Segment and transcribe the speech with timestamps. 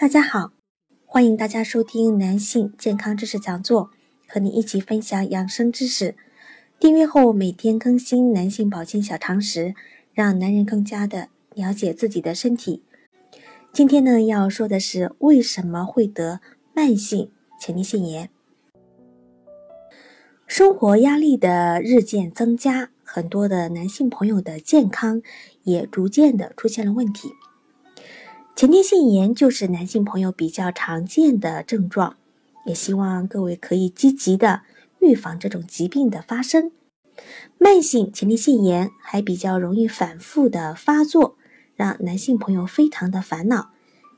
[0.00, 0.52] 大家好，
[1.06, 3.90] 欢迎大家收听男性健康知识讲座，
[4.28, 6.14] 和你一起分享养生知识。
[6.78, 9.74] 订阅后每天更新男性保健小常识，
[10.12, 12.84] 让男人更加的了解自己的身体。
[13.72, 16.40] 今天呢，要说的是为什么会得
[16.72, 18.30] 慢性前列腺炎？
[20.46, 25.20] 生活压力的日渐增加，很多的男性朋友的健康
[25.64, 27.30] 也逐渐的出现了问题。
[28.58, 32.16] 前列腺炎就是男性朋友比较常见的症状，
[32.66, 34.62] 也希望各位可以积极的
[34.98, 36.72] 预防这种疾病的发生。
[37.56, 41.36] 慢性前列腺炎还比较容易反复的发作，
[41.76, 43.70] 让男性朋友非常的烦恼。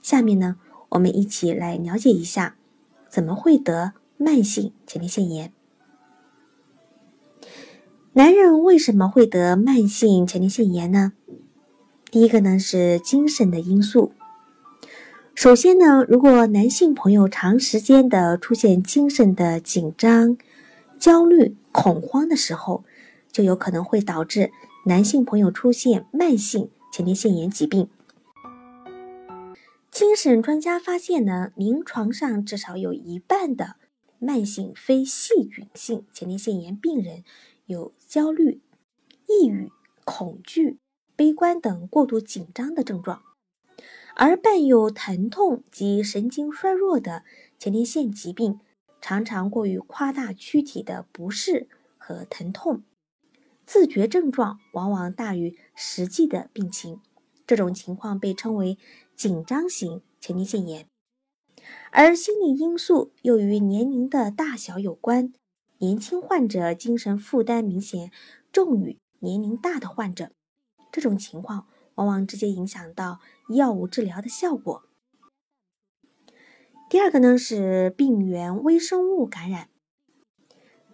[0.00, 0.56] 下面呢，
[0.88, 2.56] 我们一起来了解一下，
[3.10, 5.52] 怎么会得慢性前列腺炎？
[8.14, 11.12] 男人为什么会得慢性前列腺炎呢？
[12.10, 14.12] 第一个呢是精神的因素。
[15.34, 20.36] 首先呢，如果男性朋友长时间的出现精神的紧张、
[20.98, 22.84] 焦虑、恐慌的时候，
[23.32, 24.52] 就有可能会导致
[24.84, 27.88] 男性朋友出现慢性前列腺炎疾病。
[29.90, 33.76] 精神专家发现呢，临床上至少有一半的
[34.18, 37.24] 慢性非细菌性前列腺炎病人
[37.66, 38.60] 有焦虑、
[39.26, 39.72] 抑郁、
[40.04, 40.78] 恐惧、
[41.16, 43.22] 悲观等过度紧张的症状。
[44.24, 47.24] 而伴有疼痛及神经衰弱的
[47.58, 48.60] 前列腺疾病，
[49.00, 51.66] 常常过于夸大躯体的不适
[51.98, 52.84] 和疼痛，
[53.66, 57.00] 自觉症状往往大于实际的病情。
[57.48, 58.78] 这种情况被称为
[59.16, 60.86] 紧张型前列腺炎。
[61.90, 65.32] 而心理因素又与年龄的大小有关，
[65.78, 68.12] 年轻患者精神负担明显
[68.52, 70.30] 重于年龄大的患者。
[70.92, 71.66] 这种情况。
[71.94, 74.84] 往往直接影响到药物治疗的效果。
[76.88, 79.68] 第二个呢是病原微生物感染，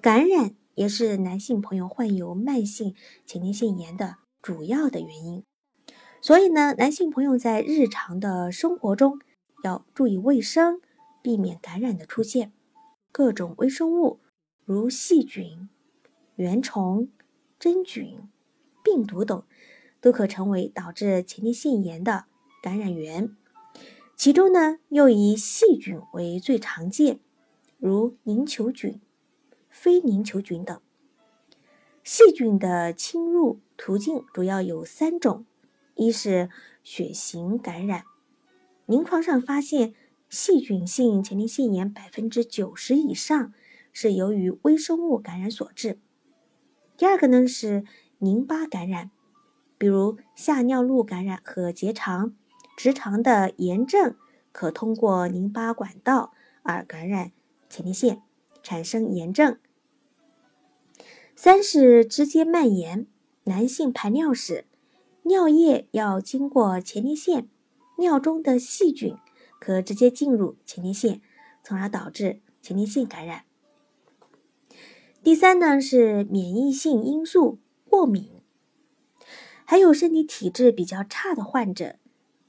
[0.00, 2.94] 感染也是男性朋友患有慢性
[3.26, 5.44] 前列腺炎的主要的原因。
[6.20, 9.20] 所以呢，男性朋友在日常的生活中
[9.64, 10.80] 要注意卫生，
[11.22, 12.52] 避免感染的出现。
[13.10, 14.20] 各种微生物，
[14.64, 15.68] 如细菌、
[16.36, 17.08] 原虫、
[17.58, 18.28] 真菌、
[18.84, 19.42] 病毒等。
[20.00, 22.26] 都可成为导致前列腺炎的
[22.62, 23.36] 感染源，
[24.16, 27.20] 其中呢又以细菌为最常见，
[27.78, 29.00] 如凝球菌、
[29.68, 30.80] 非凝球菌等。
[32.04, 35.44] 细菌的侵入途径主要有三种：
[35.94, 36.48] 一是
[36.82, 38.04] 血型感染，
[38.86, 39.94] 临床上发现
[40.30, 43.52] 细菌性前列腺炎百分之九十以上
[43.92, 45.98] 是由于微生物感染所致；
[46.96, 47.84] 第二个呢是
[48.18, 49.10] 淋巴感染。
[49.78, 52.34] 比如下尿路感染和结肠、
[52.76, 54.16] 直肠的炎症，
[54.50, 56.32] 可通过淋巴管道
[56.64, 57.30] 而感染
[57.70, 58.20] 前列腺，
[58.62, 59.56] 产生炎症。
[61.36, 63.06] 三是直接蔓延，
[63.44, 64.66] 男性排尿时，
[65.22, 67.48] 尿液要经过前列腺，
[67.98, 69.16] 尿中的细菌
[69.60, 71.20] 可直接进入前列腺，
[71.62, 73.44] 从而导致前列腺感染。
[75.22, 77.58] 第三呢是免疫性因素，
[77.88, 78.37] 过敏。
[79.70, 81.96] 还有身体体质比较差的患者，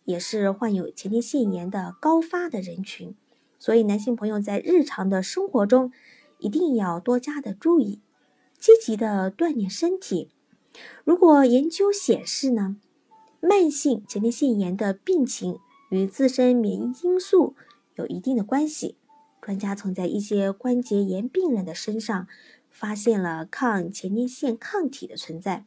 [0.05, 3.13] 也是患有前列腺炎的高发的人群，
[3.59, 5.91] 所以男性朋友在日常的生活中
[6.37, 7.99] 一定要多加的注意，
[8.57, 10.29] 积极的锻炼身体。
[11.03, 12.77] 如果研究显示呢，
[13.41, 15.59] 慢性前列腺炎的病情
[15.91, 17.53] 与自身免疫因素
[17.95, 18.95] 有一定的关系，
[19.41, 22.29] 专家曾在一些关节炎病人的身上
[22.69, 25.65] 发现了抗前列腺抗体的存在。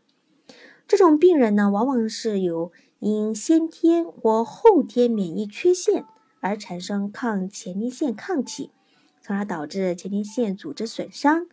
[0.92, 6.04] 这种病人呢，往往是有因先天或后天免疫缺陷
[6.40, 8.70] 而产生抗前列腺抗体，
[9.22, 11.46] 从而导致前列腺组织损伤。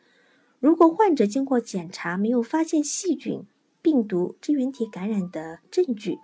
[0.59, 3.45] 如果患者经过检查没有发现细菌、
[3.81, 6.19] 病毒、支原体感染的证据，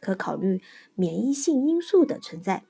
[0.00, 0.60] 可考虑
[0.96, 2.64] 免疫性因素的存在。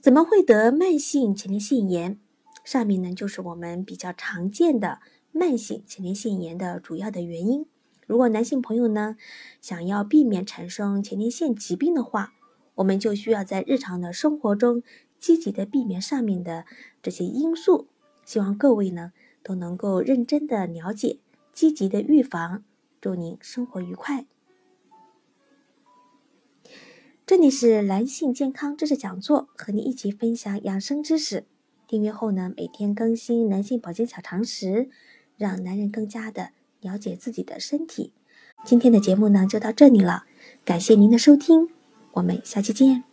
[0.00, 2.18] 怎么会得慢性前列腺炎？
[2.64, 5.00] 上面呢就是我们比较常见的
[5.32, 7.66] 慢性前列腺炎的主要的原因。
[8.10, 9.16] 如果男性朋友呢
[9.60, 12.32] 想要避免产生前列腺疾病的话，
[12.74, 14.82] 我们就需要在日常的生活中
[15.20, 16.64] 积极的避免上面的
[17.00, 17.86] 这些因素。
[18.24, 19.12] 希望各位呢
[19.44, 21.20] 都能够认真的了解，
[21.52, 22.64] 积极的预防。
[23.00, 24.26] 祝您生活愉快。
[27.24, 31.46] 这里是男性健康知识讲座，和你一起分享养生知识。
[31.86, 34.90] 订阅后呢，每天更新男性保健小常识，
[35.36, 38.12] 让男人更加的了解自己的身体。
[38.64, 40.24] 今天的节目呢就到这里了，
[40.64, 41.68] 感谢您的收听，
[42.12, 43.04] 我们下期见。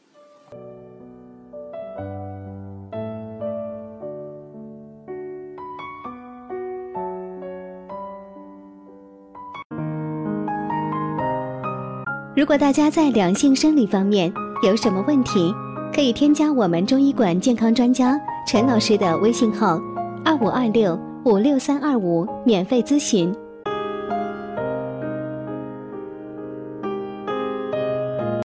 [12.36, 14.32] 如果大家在两性生理方面
[14.64, 15.52] 有什么问题，
[15.92, 19.82] 可以添加我们中医馆健康专家陈老师的微信号：
[20.24, 23.36] 二五二六五六三二五，免费咨询。